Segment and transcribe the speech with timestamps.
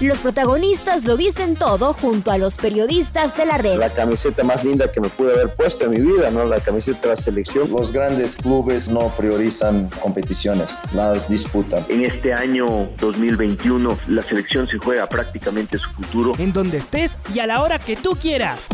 [0.00, 3.78] Los protagonistas lo dicen todo junto a los periodistas de la red.
[3.78, 6.44] La camiseta más linda que me pude haber puesto en mi vida, ¿no?
[6.44, 7.68] La camiseta de la selección.
[7.68, 11.84] Los grandes clubes no priorizan competiciones, las disputan.
[11.88, 16.32] En este año 2021 la selección se juega prácticamente su futuro.
[16.38, 18.66] En donde estés y a la hora que tú quieras.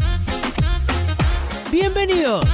[1.72, 2.46] Bienvenidos.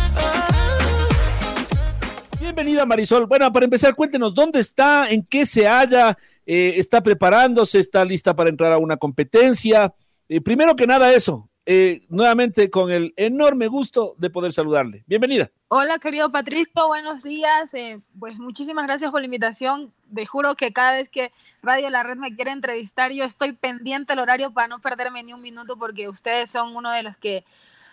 [2.38, 3.26] Bienvenida Marisol.
[3.26, 8.34] Bueno, para empezar, cuéntenos dónde está, en qué se halla eh, está preparándose, está lista
[8.34, 9.94] para entrar a una competencia.
[10.28, 15.04] Eh, primero que nada eso, eh, nuevamente con el enorme gusto de poder saludarle.
[15.06, 15.50] Bienvenida.
[15.68, 17.72] Hola, querido Patricio, buenos días.
[18.18, 19.92] pues muchísimas gracias por la invitación.
[20.14, 21.32] Te juro que cada vez que
[21.62, 25.32] Radio La Red me quiere entrevistar, yo estoy pendiente del horario para no perderme ni
[25.32, 27.44] un minuto porque ustedes son uno de los que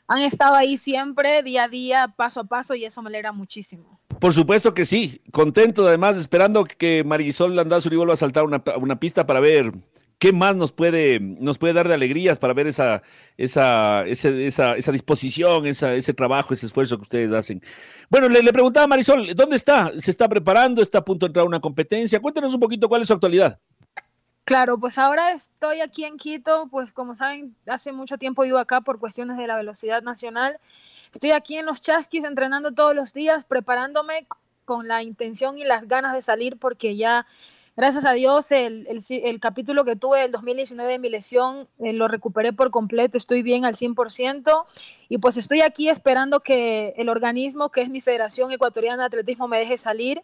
[0.08, 4.00] han estado ahí siempre, día a día, paso a paso, y eso me alegra muchísimo.
[4.20, 9.00] Por supuesto que sí, contento además, esperando que Marisol Landazuri vuelva a saltar una, una
[9.00, 9.74] pista para ver
[10.20, 13.04] qué más nos puede, nos puede dar de alegrías para ver esa,
[13.38, 17.62] esa, esa, esa disposición, esa, ese trabajo, ese esfuerzo que ustedes hacen.
[18.10, 19.92] Bueno, le, preguntaba a Marisol, ¿dónde está?
[20.00, 20.82] ¿Se está preparando?
[20.82, 22.20] ¿Está a punto de entrar a una competencia?
[22.20, 23.60] Cuéntanos un poquito cuál es su actualidad.
[24.44, 28.80] Claro, pues ahora estoy aquí en Quito, pues como saben, hace mucho tiempo vivo acá
[28.80, 30.58] por cuestiones de la velocidad nacional.
[31.18, 34.28] Estoy aquí en los chasquis entrenando todos los días, preparándome
[34.66, 37.26] con la intención y las ganas de salir porque ya,
[37.76, 38.86] gracias a Dios, el,
[39.42, 43.66] capítulo que tuve el 2019 de mi lesión eh, lo recuperé por completo, estoy bien
[43.66, 44.66] al 100%
[45.10, 49.48] y pues estoy aquí esperando que el organismo, que es mi Federación Ecuatoriana de Atletismo,
[49.48, 50.22] me deje salir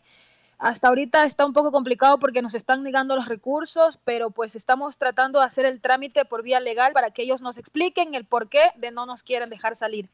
[0.60, 5.00] hasta ahorita está un poco complicado porque nos están negando los recursos, pero pues estamos
[5.00, 8.48] tratando de hacer el trámite por vía legal para que ellos nos expliquen el por
[8.48, 10.08] qué de no nos quieren dejar salir.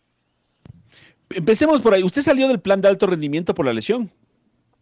[1.29, 2.03] Empecemos por ahí.
[2.03, 4.11] ¿Usted salió del plan de alto rendimiento por la lesión?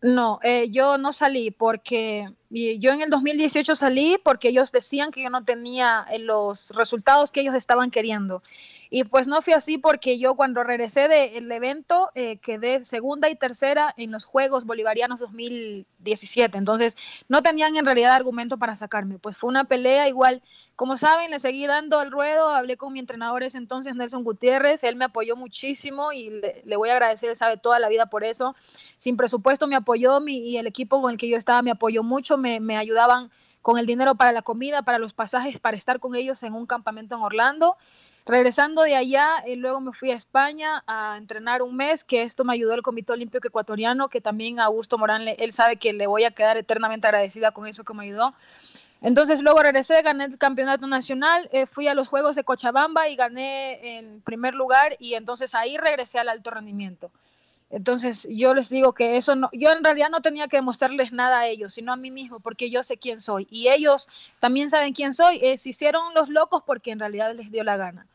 [0.01, 5.23] No, eh, yo no salí porque yo en el 2018 salí porque ellos decían que
[5.23, 8.43] yo no tenía eh, los resultados que ellos estaban queriendo.
[8.89, 13.35] Y pues no fui así porque yo cuando regresé del evento eh, quedé segunda y
[13.35, 16.57] tercera en los Juegos Bolivarianos 2017.
[16.57, 16.95] Entonces
[17.27, 19.17] no tenían en realidad argumento para sacarme.
[19.19, 20.41] Pues fue una pelea igual.
[20.77, 22.49] Como saben, le seguí dando el ruedo.
[22.49, 24.83] Hablé con mi entrenador ese entonces, Nelson Gutiérrez.
[24.83, 27.35] Él me apoyó muchísimo y le, voy a agradecer.
[27.35, 28.55] Sabe toda la vida por eso.
[28.99, 32.37] Sin presupuesto me apoyó y el equipo con el que yo estaba me apoyó mucho.
[32.37, 33.31] Me, me ayudaban
[33.63, 36.67] con el dinero para la comida, para los pasajes, para estar con ellos en un
[36.67, 37.75] campamento en Orlando.
[38.27, 42.21] Regresando de allá, y eh, luego me fui a España a entrenar un mes, que
[42.21, 46.05] esto me ayudó el Comité Olímpico Ecuatoriano, que también Augusto Morán, él sabe que le
[46.05, 48.35] voy a quedar eternamente agradecida con eso que me ayudó.
[49.01, 53.15] Entonces luego regresé, gané el campeonato nacional, eh, fui a los Juegos de Cochabamba y
[53.15, 57.11] gané en primer lugar y entonces ahí regresé al alto rendimiento.
[57.69, 61.41] Entonces yo les digo que eso no, yo en realidad no tenía que demostrarles nada
[61.41, 63.45] a ellos, sino a mí mismo, porque yo sé quién soy.
[63.51, 64.07] Y ellos
[64.39, 67.77] también saben quién soy, eh, se hicieron los locos porque en realidad les dio la
[67.77, 68.07] gana.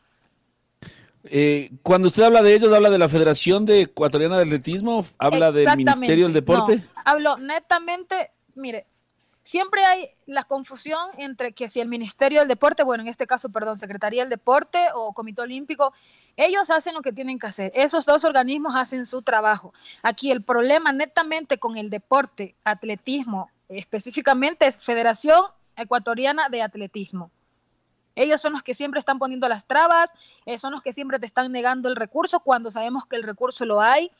[1.25, 5.51] Eh, cuando usted habla de ellos, habla de la Federación de Ecuatoriana de Atletismo, habla
[5.51, 6.83] del Ministerio del Deporte.
[7.05, 8.87] hablo netamente, mire,
[9.43, 13.49] siempre hay la confusión entre que si el Ministerio del Deporte, bueno, en este caso,
[13.49, 15.93] perdón, Secretaría del Deporte o Comité Olímpico,
[16.37, 17.71] ellos hacen lo que tienen que hacer.
[17.75, 19.73] Esos dos organismos hacen su trabajo.
[20.01, 25.41] Aquí el problema netamente con el deporte, atletismo, específicamente es Federación
[25.75, 27.31] Ecuatoriana de Atletismo.
[28.15, 30.11] Ellos son los que siempre están poniendo las trabas,
[30.45, 33.65] eh, son los que siempre te están negando el recurso cuando sabemos que el recurso
[33.65, 34.11] lo hay.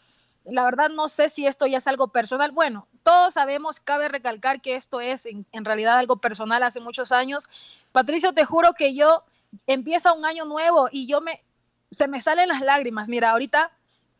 [0.46, 2.52] La verdad no sé si esto ya es algo personal.
[2.52, 7.50] Bueno, todos sabemos, cabe recalcar que esto es en, realidad algo personal hace muchos años.
[7.92, 9.24] Patricio, te juro que yo
[9.68, 11.44] empieza un año nuevo y yo me,
[11.92, 13.08] se me salen las lágrimas.
[13.08, 13.72] Mira, ahorita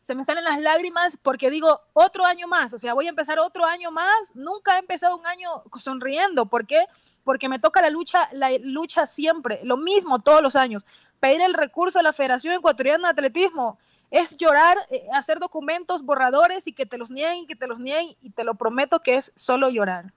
[0.02, 3.38] se me salen las lágrimas porque digo, otro año más, o sea, voy a empezar
[3.38, 4.34] otro año más.
[4.34, 6.46] Nunca he empezado un año sonriendo.
[6.46, 6.86] ¿Por qué?
[7.24, 10.86] porque me toca la lucha, la lucha siempre, lo mismo todos los años.
[11.20, 13.78] Pedir el recurso a la Federación Ecuatoriana de Atletismo
[14.14, 17.80] es llorar, eh, hacer documentos borradores y que te los nieguen y que te los
[17.80, 20.12] nieguen y te lo prometo que es solo llorar.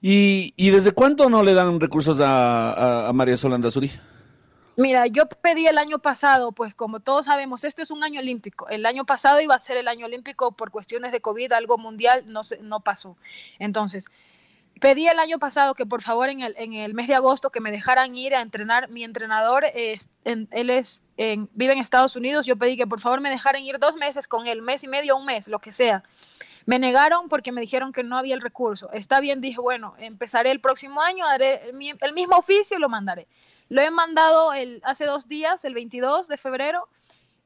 [0.00, 3.90] ¿Y, desde cuándo no le dan recursos a, María Solanda Suri?
[4.76, 8.68] Mira, yo pedí el año pasado, pues como todos sabemos, este es un año olímpico.
[8.68, 12.24] El año pasado iba a ser el año olímpico por cuestiones de COVID, algo mundial,
[12.26, 13.16] no, no pasó.
[13.58, 14.08] Entonces,
[14.82, 17.60] Pedí el año pasado que por favor en el, en el mes de agosto que
[17.60, 18.88] me dejaran ir a entrenar.
[18.88, 22.46] Mi entrenador, es, en, él es, en, vive en Estados Unidos.
[22.46, 25.16] Yo pedí que por favor me dejaran ir dos meses con él, mes y medio,
[25.16, 26.02] un mes, lo que sea.
[26.66, 28.90] Me negaron porque me dijeron que no había el recurso.
[28.90, 33.28] Está bien, dije, bueno, empezaré el próximo año, haré el, mismo oficio y lo mandaré.
[33.68, 34.50] Lo he mandado
[34.82, 36.88] hace dos días, el 22 de febrero,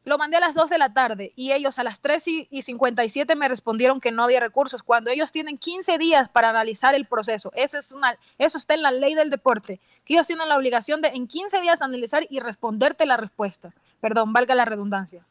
[0.06, 3.35] lo mandé a las 2 de la tarde y ellos a las 3 y, 57
[3.35, 7.50] me respondieron que no había recursos, cuando ellos tienen 15 días para analizar el proceso.
[7.56, 11.03] Eso, es una, eso está en la ley del deporte, que ellos tienen la obligación
[11.03, 13.75] de en 15 días analizar y responderte la respuesta.
[14.00, 15.26] Perdón, valga la redundancia.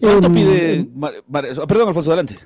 [0.00, 0.72] ¿Cuánto em, pide?
[0.72, 0.90] Em,
[1.68, 2.38] perdón, Alfonso, adelante.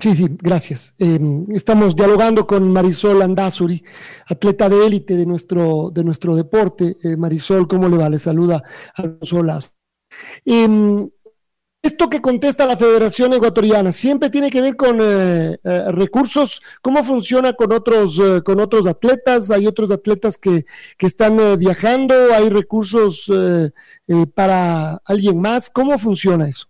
[0.00, 0.94] Sí, sí, gracias.
[0.98, 3.82] Em, estamos dialogando con Marisol Andazuri,
[4.26, 6.96] atleta de élite de nuestro, de nuestro deporte.
[7.02, 8.08] Eh, Marisol, ¿cómo le va?
[8.08, 8.62] Le saluda
[8.94, 9.75] Alfonso Lazo.
[10.44, 11.08] Em,
[11.86, 16.60] esto que contesta la Federación Ecuatoriana siempre tiene que ver con eh, eh, recursos.
[16.82, 19.52] ¿Cómo funciona con otros, eh, con otros atletas?
[19.52, 20.66] ¿Hay otros atletas que,
[20.98, 22.34] que están viajando?
[22.34, 23.30] ¿Hay recursos
[24.34, 25.70] para alguien más?
[25.70, 26.66] ¿Cómo funciona eso?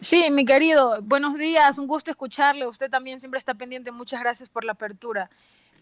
[0.00, 2.66] Sí, mi querido, buenos días, un gusto escucharle.
[2.66, 3.92] Usted también siempre está pendiente.
[3.92, 5.28] Muchas gracias por la apertura.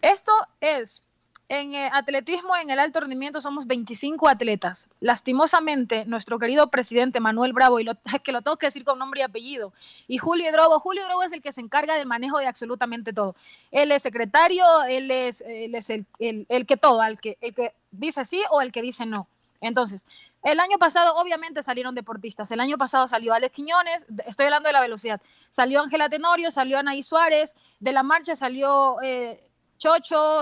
[0.01, 1.05] Esto es
[1.47, 4.87] en eh, atletismo, en el alto rendimiento, somos 25 atletas.
[4.99, 7.93] Lastimosamente, nuestro querido presidente Manuel Bravo, y lo,
[8.23, 9.71] que lo tengo que decir con nombre y apellido,
[10.07, 13.35] y Julio Drobo, Julio Drobo es el que se encarga del manejo de absolutamente todo.
[13.71, 18.61] Él es secretario, él es, el, que todo, el que, el que dice sí o
[18.61, 19.27] el que dice no.
[19.61, 20.05] Entonces,
[20.43, 22.51] el año pasado obviamente salieron deportistas.
[22.51, 25.19] El año pasado salió Alex Quiñones, estoy hablando de la velocidad.
[25.49, 29.41] Salió Ángela Tenorio, salió Anaí Suárez, de la marcha salió eh,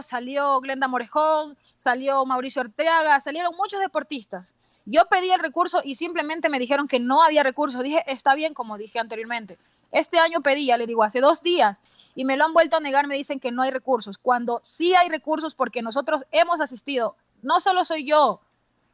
[0.01, 4.53] Salió Glenda Morejón, salió Mauricio Ortega, salieron muchos deportistas.
[4.85, 7.83] Yo pedí el recurso y simplemente me dijeron que no había recursos.
[7.83, 9.57] Dije, está bien, como dije anteriormente.
[9.91, 11.81] Este año pedí, le digo, hace dos días,
[12.15, 14.95] y me lo han vuelto a negar, me dicen que no hay recursos, cuando sí
[14.95, 18.39] hay recursos porque nosotros hemos asistido, no solo soy yo,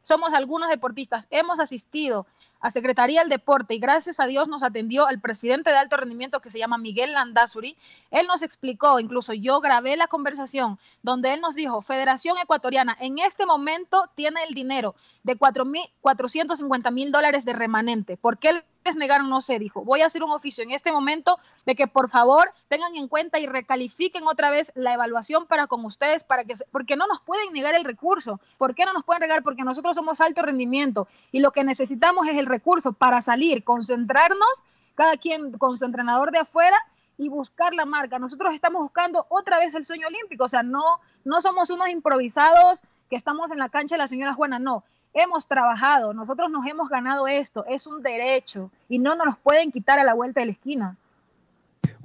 [0.00, 2.26] somos algunos deportistas, hemos asistido
[2.60, 6.40] a Secretaría del Deporte y gracias a Dios nos atendió el presidente de alto rendimiento
[6.40, 7.76] que se llama Miguel Landazuri.
[8.10, 13.18] Él nos explicó, incluso yo grabé la conversación donde él nos dijo, Federación Ecuatoriana en
[13.18, 18.16] este momento tiene el dinero de 450 mil dólares de remanente.
[18.16, 18.62] ¿Por qué
[18.96, 19.28] negaron?
[19.28, 19.82] No sé, dijo.
[19.82, 23.38] Voy a hacer un oficio en este momento de que por favor tengan en cuenta
[23.38, 27.52] y recalifiquen otra vez la evaluación para con ustedes, para que, porque no nos pueden
[27.52, 28.40] negar el recurso.
[28.58, 29.42] ¿Por qué no nos pueden negar?
[29.42, 34.62] Porque nosotros somos alto rendimiento y lo que necesitamos es el recurso para salir, concentrarnos,
[34.94, 36.76] cada quien con su entrenador de afuera
[37.16, 38.18] y buscar la marca.
[38.18, 40.82] Nosotros estamos buscando otra vez el sueño olímpico, o sea, no,
[41.24, 44.84] no somos unos improvisados que estamos en la cancha de la señora Juana, no
[45.14, 49.98] hemos trabajado, nosotros nos hemos ganado esto, es un derecho y no nos pueden quitar
[49.98, 50.96] a la vuelta de la esquina.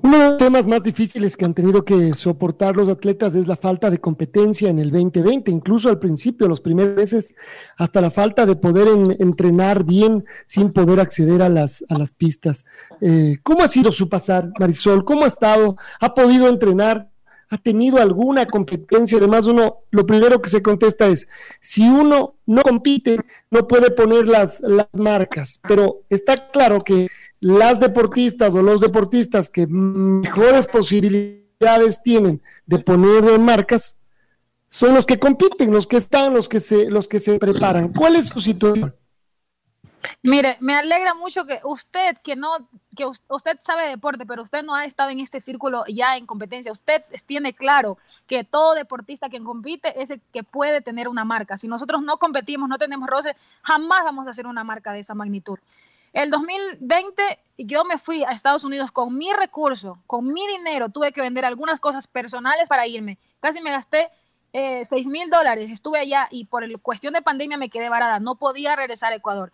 [0.01, 3.55] Uno de los temas más difíciles que han tenido que soportar los atletas es la
[3.55, 7.33] falta de competencia en el 2020, incluso al principio, los primeros meses,
[7.77, 8.87] hasta la falta de poder
[9.19, 11.83] entrenar bien sin poder acceder a las,
[12.17, 12.65] pistas.
[13.01, 15.05] Eh, ¿Cómo ha sido su pasar, Marisol?
[15.05, 15.75] ¿Cómo ha estado?
[15.99, 17.09] ¿Ha podido entrenar?
[17.49, 19.17] Ha tenido alguna competencia.
[19.17, 21.27] Además, uno, lo primero que se contesta es,
[21.61, 23.19] si uno no compite,
[23.51, 25.59] no puede poner las, las marcas.
[25.67, 27.07] Pero está claro que
[27.39, 33.97] las deportistas o los deportistas que mejores posibilidades tienen de poner marcas
[34.67, 37.93] son los que compiten, los que están, los que se, los que se preparan.
[37.93, 38.93] ¿Cuál es su situación?
[40.21, 44.63] Mire, me alegra mucho que usted, que no, que usted sabe de deporte, pero usted
[44.63, 46.71] no ha estado en este círculo ya en competencia.
[46.71, 47.97] Usted tiene claro
[48.27, 51.57] que todo deportista que compite es el que puede tener una marca.
[51.57, 55.13] Si nosotros no competimos, no tenemos roce, jamás vamos a hacer una marca de esa
[55.13, 55.59] magnitud.
[56.13, 61.11] El 2020 yo me fui a Estados Unidos con mi recurso, con mi dinero, tuve
[61.11, 63.17] que vender algunas cosas personales para irme.
[63.41, 64.09] Casi me gasté
[64.53, 68.21] eh, 6 mil dólares, estuve allá y por el cuestión de pandemia me quedé varada,
[68.21, 69.51] no podía regresar a Ecuador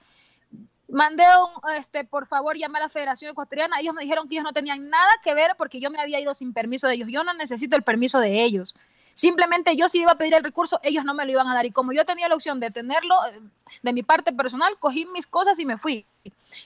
[0.91, 3.79] mandé un, este, por favor, llamé a la Federación Ecuatoriana.
[3.79, 6.33] Ellos me dijeron que ellos no tenían nada que ver porque yo me había ido
[6.36, 7.10] sin permiso de ellos.
[7.10, 8.75] Yo no necesito el permiso de ellos.
[9.13, 11.65] Simplemente yo si iba a pedir el recurso, ellos no me lo iban a dar.
[11.65, 13.41] Y como yo tenía la opción de tenerlo eh,
[13.81, 16.05] de mi parte personal, cogí mis cosas y me fui.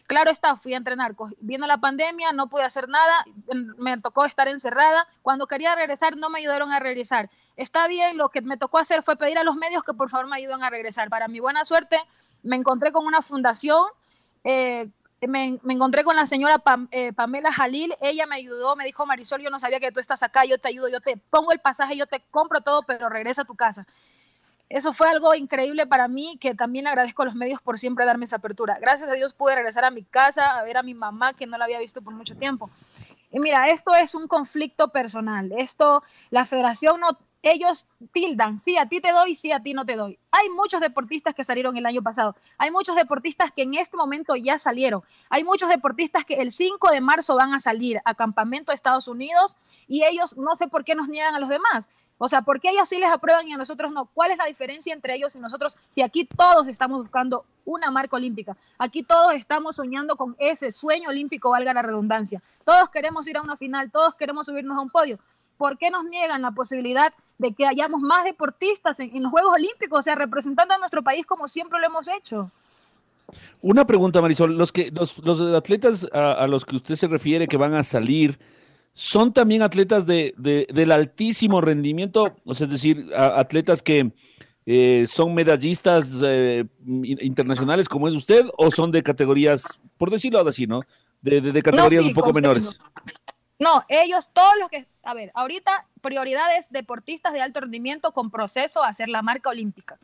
[0.07, 1.15] Claro está, fui a entrenar.
[1.39, 3.25] Viendo la pandemia, no pude hacer nada,
[3.77, 5.07] me tocó estar encerrada.
[5.21, 7.29] Cuando quería regresar, no me ayudaron a regresar.
[7.57, 10.27] Está bien, lo que me tocó hacer fue pedir a los medios que por favor
[10.27, 11.09] me ayuden a regresar.
[11.09, 11.97] Para mi buena suerte,
[12.43, 13.85] me encontré con una fundación
[14.45, 14.87] eh,
[15.27, 16.61] me, encontré con la señora
[16.91, 20.23] eh, Pamela Jalil, ella me ayudó, me dijo, Marisol, yo no sabía que tú estás
[20.23, 23.41] acá, yo te ayudo, yo te pongo el pasaje, yo te compro todo, pero regresa
[23.41, 23.87] a tu casa.
[24.69, 28.25] Eso fue algo increíble para mí, que también agradezco a los medios por siempre darme
[28.25, 28.77] esa apertura.
[28.79, 31.57] Gracias a Dios pude regresar a mi casa, a ver a mi mamá, que no
[31.57, 32.69] la había visto por mucho tiempo.
[33.31, 35.51] Y mira, esto es un conflicto personal.
[35.57, 37.17] Esto, la federación no,
[37.51, 40.17] ellos tildan, sí, a ti te doy, sí, a ti no te doy.
[40.31, 42.35] Hay muchos deportistas que salieron el año pasado.
[42.57, 45.03] Hay muchos deportistas que en este momento ya salieron.
[45.29, 49.07] Hay muchos deportistas que el 5 de marzo van a salir a campamento de Estados
[49.07, 51.89] Unidos y ellos no sé por qué nos niegan a los demás.
[52.17, 54.05] O sea, ¿por qué ellos sí les aprueban y a nosotros no?
[54.05, 58.15] ¿Cuál es la diferencia entre ellos y nosotros si aquí todos estamos buscando una marca
[58.15, 58.55] olímpica?
[58.77, 62.41] Aquí todos estamos soñando con ese sueño olímpico, valga la redundancia.
[62.63, 65.19] Todos queremos ir a una final, todos queremos subirnos a un podio.
[65.57, 69.99] ¿Por qué nos niegan la posibilidad de que hayamos más deportistas en, los Juegos Olímpicos,
[69.99, 72.51] o sea, representando a nuestro país como siempre lo hemos hecho?
[73.61, 74.57] Una pregunta, Marisol.
[74.57, 78.39] Los, que, los, atletas a, los que usted se refiere que van a salir,
[78.93, 82.35] ¿son también atletas de, del altísimo rendimiento?
[82.45, 84.11] O sea, es decir, atletas que
[84.67, 90.67] eh, son medallistas eh, internacionales como es usted, o son de categorías, por decirlo así,
[90.67, 90.81] ¿no?
[91.21, 92.79] De, categorías un poco menores.
[93.57, 98.83] No, ellos, todos los que, a ver, ahorita prioridades deportistas de alto rendimiento con proceso
[98.83, 99.97] a hacer la marca olímpica.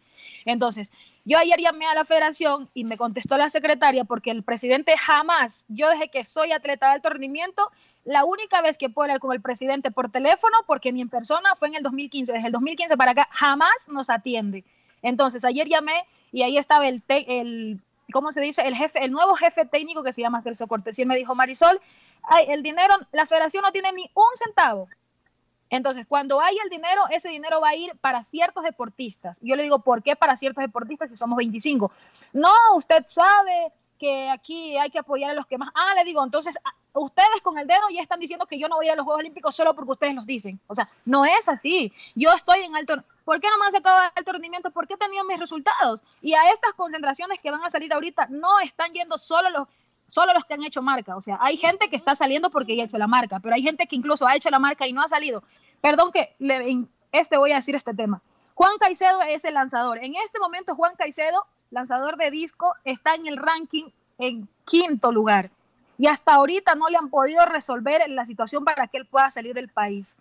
[0.45, 0.93] Entonces,
[1.25, 5.65] yo ayer llamé a la federación y me contestó la secretaria porque el presidente jamás,
[5.67, 7.71] yo desde que soy atleta de alto rendimiento,
[8.05, 11.55] la única vez que puedo hablar con el presidente por teléfono, porque ni en persona,
[11.55, 12.31] fue en el 2015.
[12.31, 14.63] Desde el 2015 para acá jamás nos atiende.
[15.01, 17.79] Entonces, ayer llamé y ahí estaba el, el
[18.11, 18.61] ¿cómo se dice?
[18.61, 20.97] El jefe, el nuevo jefe técnico que se llama Celso Cortés.
[20.99, 21.79] Y él me dijo, Marisol,
[22.23, 24.87] ay, el dinero, la federación no tiene ni un centavo.
[25.69, 29.39] Entonces, cuando hay el dinero, ese dinero va a ir para ciertos deportistas.
[29.41, 31.89] Yo le digo, ¿por qué para ciertos deportistas si somos 25?
[32.33, 33.71] No, usted sabe
[34.01, 35.69] que aquí hay que apoyar a los que más.
[35.75, 38.77] Ah, le digo, entonces, ah, ustedes con el dedo ya están diciendo que yo no
[38.77, 40.59] voy a los Juegos Olímpicos solo porque ustedes los dicen.
[40.65, 41.93] O sea, no es así.
[42.15, 42.95] Yo estoy en alto.
[43.23, 44.71] ¿Por qué no me han sacado alto rendimiento?
[44.71, 46.01] ¿Por qué he tenido mis resultados?
[46.19, 49.67] Y a estas concentraciones que van a salir ahorita, no están yendo solo los
[50.07, 51.15] solo los que han hecho marca.
[51.15, 53.61] O sea, hay gente que está saliendo porque ya ha hecho la marca, pero hay
[53.61, 55.43] gente que incluso ha hecho la marca y no ha salido.
[55.79, 58.21] Perdón que le, este voy a decir este tema.
[58.55, 59.99] Juan Caicedo es el lanzador.
[59.99, 63.85] En este momento Juan Caicedo, lanzador de disco, está en el ranking
[64.19, 65.49] en quinto lugar.
[65.97, 69.53] Y hasta ahorita no le han podido resolver la situación para que él pueda salir
[69.53, 70.17] del país.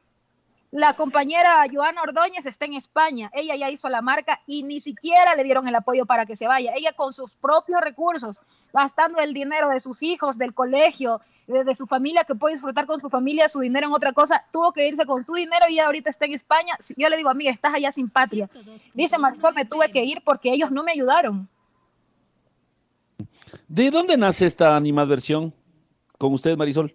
[0.73, 3.29] La compañera Joana Ordóñez está en España.
[3.35, 6.47] Ella ya hizo la marca y ni siquiera le dieron el apoyo para que se
[6.47, 6.73] vaya.
[6.77, 8.41] Ella con sus propios recursos,
[8.73, 13.00] gastando el dinero de sus hijos, del colegio, de, su familia, que puede disfrutar con
[13.00, 16.09] su familia su dinero en otra cosa, tuvo que irse con su dinero y ahorita
[16.09, 16.77] está en España.
[16.97, 18.49] Yo le digo, amiga, estás allá sin patria.
[18.95, 21.49] Dice Marisol, me tuve que ir porque ellos no me ayudaron.
[23.67, 25.53] ¿De dónde nace esta animadversión
[26.17, 26.95] con usted, Marisol?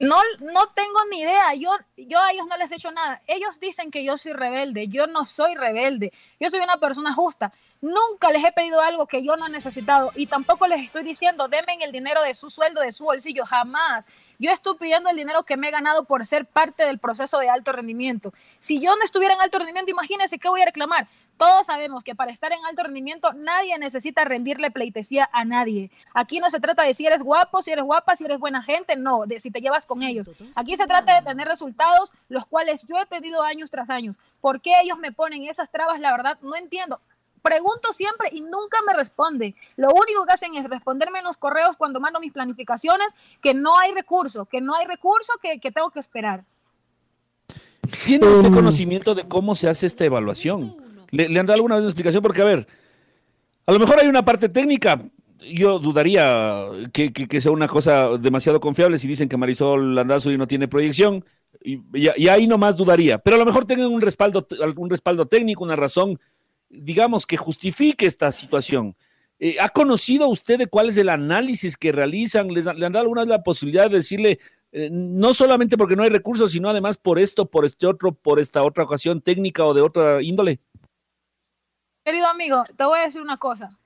[0.00, 1.54] No, no tengo ni idea.
[1.54, 3.20] Yo, yo a ellos no les he hecho nada.
[3.26, 4.88] Ellos dicen que yo soy rebelde.
[4.88, 6.10] Yo no soy rebelde.
[6.40, 7.52] Yo soy una persona justa.
[7.82, 11.48] Nunca les he pedido algo que yo no he necesitado y tampoco les estoy diciendo,
[11.48, 13.44] denme el dinero de su sueldo, de su bolsillo.
[13.44, 14.06] Jamás.
[14.40, 17.50] Yo estoy pidiendo el dinero que me he ganado por ser parte del proceso de
[17.50, 18.32] alto rendimiento.
[18.58, 21.08] Si yo no estuviera en alto rendimiento, imagínense qué voy a reclamar.
[21.36, 25.90] Todos sabemos que para estar en alto rendimiento nadie necesita rendirle pleitesía a nadie.
[26.14, 28.96] Aquí no se trata de si eres guapo, si eres guapa, si eres buena gente,
[28.96, 30.26] no, de si te llevas con ellos.
[30.56, 34.16] Aquí se trata de tener resultados, los cuales yo he tenido años tras años.
[34.40, 36.00] ¿Por qué ellos me ponen esas trabas?
[36.00, 36.98] La verdad, no entiendo.
[37.42, 39.54] Pregunto siempre y nunca me responde.
[39.76, 43.78] Lo único que hacen es responderme en los correos cuando mando mis planificaciones que no
[43.78, 46.44] hay recurso, que no hay recurso, que, que tengo que esperar.
[48.04, 50.76] ¿Tiene usted em, conocimiento de cómo se hace esta evaluación?
[51.10, 52.22] ¿Le, han dado alguna vez una explicación?
[52.22, 52.66] Porque, a ver,
[53.66, 55.02] a lo mejor hay una parte técnica.
[55.52, 60.68] Yo dudaría que, sea una cosa demasiado confiable si dicen que Marisol Landazuri no tiene
[60.68, 61.24] proyección.
[61.62, 63.18] Y, y, ahí nomás dudaría.
[63.18, 66.18] Pero a lo mejor tengan un respaldo, algún respaldo técnico, una razón,
[66.70, 68.96] digamos, que justifique esta situación.
[69.38, 72.48] Eh, ¿Ha conocido usted de cuál es el análisis que realizan?
[72.48, 74.38] ¿Le, han dado alguna la posibilidad de decirle,
[74.72, 78.38] eh, no solamente porque no hay recursos, sino además por esto, por este otro, por
[78.38, 80.60] esta otra ocasión técnica o de otra índole?
[82.04, 83.79] Querido amigo, te voy a decir una cosa.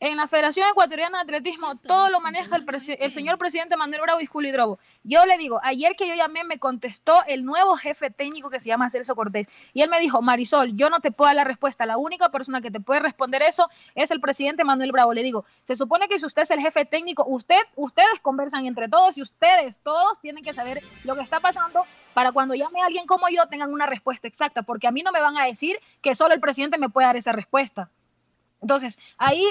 [0.00, 4.26] En la Federación Ecuatoriana de Atletismo todo lo maneja el, señor presidente Manuel Bravo y
[4.26, 4.78] Julio Drobo.
[5.02, 8.68] Yo le digo, ayer que yo llamé me contestó el nuevo jefe técnico que se
[8.68, 11.84] llama Celso Cortés y él me dijo, Marisol, yo no te puedo dar la respuesta,
[11.84, 15.12] la única persona que te puede responder eso es el presidente Manuel Bravo.
[15.12, 18.88] Le digo, se supone que si usted es el jefe técnico, usted, ustedes conversan entre
[18.88, 22.86] todos y ustedes todos tienen que saber lo que está pasando para cuando llame a
[22.86, 25.76] alguien como yo tengan una respuesta exacta, porque a mí no me van a decir
[26.00, 27.90] que solo el presidente me puede dar esa respuesta.
[28.60, 29.44] Entonces, ahí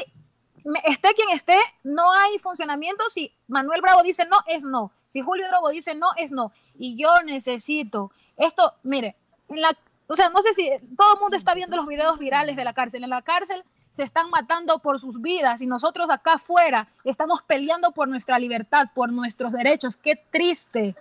[0.85, 3.07] esté quien esté, no hay funcionamiento.
[3.09, 4.91] Si Manuel Bravo dice no, es no.
[5.05, 6.51] Si Julio Bravo dice no, es no.
[6.77, 9.15] Y yo necesito esto, mire,
[9.49, 9.75] en la,
[10.07, 12.73] o sea, no sé si todo el mundo está viendo los videos virales de la
[12.73, 13.03] cárcel.
[13.03, 17.91] En la cárcel se están matando por sus vidas y nosotros acá afuera estamos peleando
[17.91, 19.97] por nuestra libertad, por nuestros derechos.
[19.97, 20.95] Qué triste.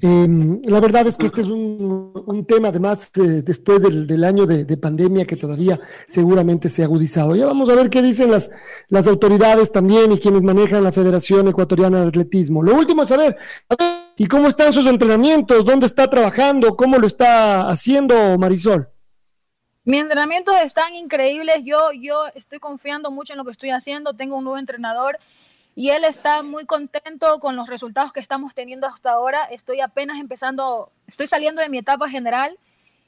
[0.00, 5.26] Em, la verdad es que este es un, tema, además, después del, año de, pandemia
[5.26, 7.34] que todavía seguramente se ha agudizado.
[7.34, 8.50] Ya vamos a ver qué dicen las,
[8.88, 12.62] las autoridades también y quienes manejan la Federación Ecuatoriana de Atletismo.
[12.62, 13.36] Lo último es saber,
[14.16, 15.64] ¿y cómo están sus entrenamientos?
[15.64, 16.76] ¿Dónde está trabajando?
[16.76, 18.88] ¿Cómo lo está haciendo Marisol?
[19.84, 21.62] Mis entrenamientos están increíbles.
[21.64, 24.12] Yo, yo estoy confiando mucho en lo que estoy haciendo.
[24.12, 25.18] Tengo un nuevo entrenador
[25.78, 29.44] y él está muy contento con los resultados que estamos teniendo hasta ahora.
[29.44, 32.58] Estoy apenas empezando, estoy saliendo de mi etapa general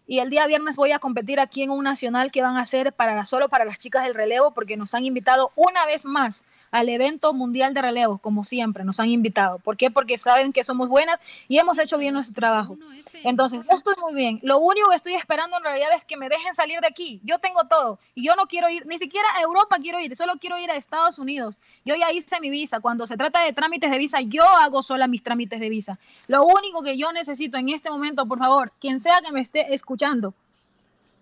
[0.07, 2.93] y el día viernes voy a competir aquí en un nacional que van a hacer
[2.93, 6.89] para solo para las chicas del relevo porque nos han invitado una vez más al
[6.89, 9.59] evento mundial de relevo, como siempre, nos han invitado.
[9.59, 9.91] ¿Por qué?
[9.91, 12.77] Porque saben que somos buenas y hemos hecho bien nuestro trabajo.
[13.25, 14.41] Entonces, yo estoy muy bien.
[14.43, 17.21] Lo único que estoy esperando en realidad es que me dejen salir de aquí.
[17.25, 17.99] Yo tengo todo.
[18.15, 20.77] Y yo no quiero ir, ni siquiera a Europa quiero ir, solo quiero ir a
[20.77, 21.59] Estados Unidos.
[21.85, 22.81] Yo ya hice mi visa.
[22.81, 25.99] Cuando se trata de trámites de visa, yo hago sola mis trámites de visa.
[26.29, 29.75] Lo único que yo necesito en este momento, por favor, quien sea que me esté
[29.75, 30.35] escuchando,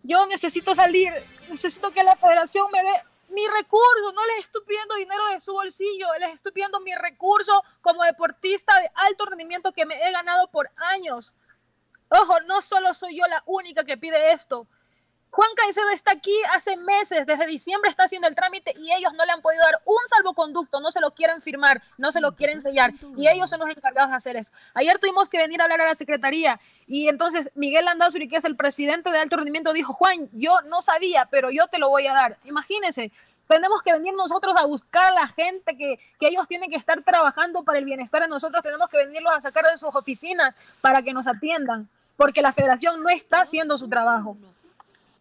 [0.03, 1.13] yo necesito salir,
[1.51, 2.91] necesito que la federación me dé
[3.29, 7.63] mi recurso, no les estoy pidiendo dinero de su bolsillo, les estoy pidiendo mi recurso
[7.81, 11.33] como deportista de alto rendimiento que me he ganado por años.
[12.11, 14.67] Ojo, no solo soy yo la única que pide esto.
[15.31, 19.25] Juan Caicedo está aquí hace meses, desde diciembre está haciendo el trámite y ellos no
[19.25, 22.61] le han podido dar un salvoconducto, no se lo quieren firmar, no se lo quieren
[22.61, 24.53] sellar y ellos son los encargados de hacer eso.
[24.75, 28.45] Ayer tuvimos que venir a hablar a la secretaría y entonces Miguel Landazuri, que es
[28.45, 32.07] el presidente de alto rendimiento, dijo, Juan, yo no sabía, pero yo te lo voy
[32.07, 32.39] a dar.
[32.45, 33.13] Imagínense,
[33.47, 37.01] tenemos que venir nosotros a buscar a la gente que, que, ellos tienen que estar
[37.03, 41.03] trabajando para el bienestar de nosotros, tenemos que venirlos a sacar de sus oficinas para
[41.03, 44.37] que nos atiendan porque la federación no está haciendo su trabajo.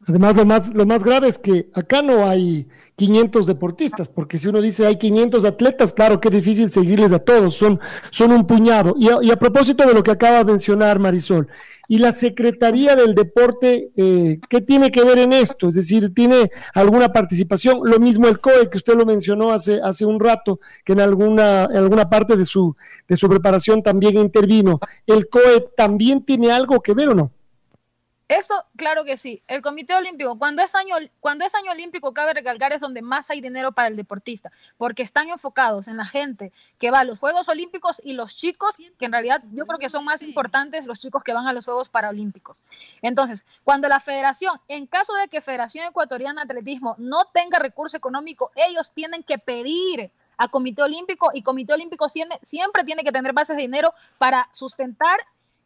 [0.07, 4.47] Además, lo más, lo más grave es que acá no hay 500 deportistas, porque si
[4.47, 7.77] uno dice hay 500 atletas, claro que es difícil seguirles a todos, son,
[8.09, 8.95] son un puñado.
[8.97, 11.49] Y a, y a propósito de lo que acaba de mencionar Marisol,
[11.89, 15.67] ¿y la Secretaría del Deporte eh, qué tiene que ver en esto?
[15.67, 17.81] Es decir, ¿tiene alguna participación?
[17.83, 21.65] Lo mismo el COE, que usted lo mencionó hace, hace un rato, que en alguna,
[21.65, 22.77] en alguna parte de su,
[23.09, 24.79] de su preparación también intervino.
[25.05, 27.33] ¿El COE también tiene algo que ver o no?
[28.27, 29.41] Eso, claro que sí.
[29.47, 33.29] El Comité Olímpico, cuando es, año, cuando es año olímpico, cabe recalcar, es donde más
[33.29, 37.19] hay dinero para el deportista, porque están enfocados en la gente que va a los
[37.19, 40.99] Juegos Olímpicos y los chicos, que en realidad yo creo que son más importantes los
[40.99, 42.61] chicos que van a los Juegos Paralímpicos.
[43.01, 47.95] Entonces, cuando la federación, en caso de que Federación Ecuatoriana de Atletismo no tenga recurso
[47.95, 53.11] económico, ellos tienen que pedir a Comité Olímpico y Comité Olímpico siempre, siempre tiene que
[53.13, 55.17] tener bases de dinero para sustentar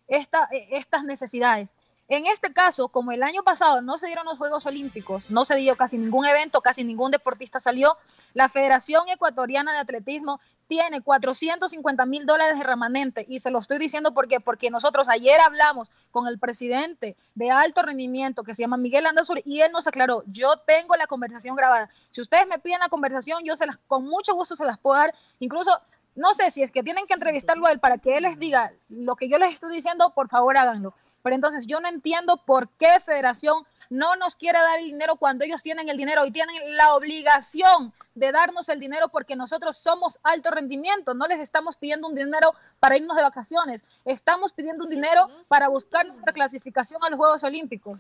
[0.07, 1.73] esta, eh, estas necesidades.
[2.11, 5.55] En este caso, como el año pasado no se dieron los Juegos Olímpicos, no se
[5.55, 7.95] dio casi ningún evento, casi ningún deportista salió,
[8.33, 13.77] la Federación Ecuatoriana de Atletismo tiene 450 mil dólares de remanente y se lo estoy
[13.77, 18.75] diciendo porque porque nosotros ayer hablamos con el presidente de alto rendimiento que se llama
[18.75, 21.89] Miguel Andazur y él nos aclaró, yo tengo la conversación grabada.
[22.11, 24.97] Si ustedes me piden la conversación, yo se las con mucho gusto se las puedo
[24.97, 25.79] dar, incluso
[26.15, 28.73] no sé si es que tienen que entrevistarlo a él para que él les diga
[28.89, 30.93] lo que yo les estoy diciendo, por favor háganlo.
[31.23, 35.43] Pero entonces yo no entiendo por qué Federación no nos quiere dar el dinero cuando
[35.43, 40.19] ellos tienen el dinero y tienen la obligación de darnos el dinero porque nosotros somos
[40.23, 41.13] alto rendimiento.
[41.13, 43.83] No les estamos pidiendo un dinero para irnos de vacaciones.
[44.05, 47.99] Estamos pidiendo un dinero para buscar nuestra clasificación a los Juegos Olímpicos.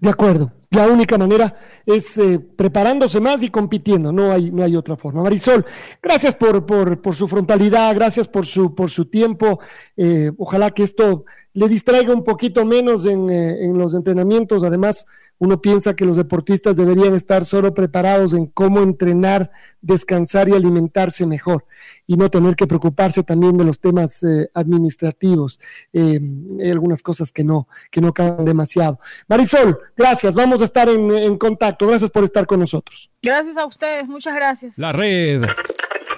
[0.00, 0.52] De acuerdo.
[0.70, 4.12] La única manera es eh, preparándose más y compitiendo.
[4.12, 5.22] No hay, no hay otra forma.
[5.22, 5.66] Marisol,
[6.00, 9.58] gracias por, por, su frontalidad, gracias por su, por su tiempo.
[9.96, 14.62] Eh, ojalá que esto le distraiga un poquito menos en, eh, en los entrenamientos.
[14.62, 15.06] Además,
[15.40, 19.50] uno piensa que los deportistas deberían estar solo preparados en cómo entrenar,
[19.80, 21.64] descansar y alimentarse mejor
[22.06, 25.58] y no tener que preocuparse también de los temas eh, administrativos.
[25.94, 26.20] Eh,
[26.60, 29.00] hay algunas cosas que no, que no caben demasiado.
[29.28, 30.34] Marisol, gracias.
[30.34, 31.86] Vamos a estar en, en contacto.
[31.86, 33.10] Gracias por estar con nosotros.
[33.22, 34.06] Gracias a ustedes.
[34.08, 34.76] Muchas gracias.
[34.76, 35.42] La red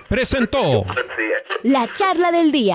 [0.08, 0.84] presentó
[1.62, 2.74] la charla del día.